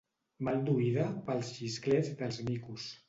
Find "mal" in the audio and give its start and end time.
0.47-0.61